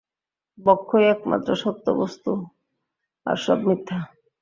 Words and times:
ব্রহ্মই 0.59 1.05
একমাত্র 1.05 1.49
সত্য 1.55 1.85
বস্তু, 1.99 2.31
আর 3.25 3.37
সব 3.37 3.59
মিথ্যা। 3.67 3.99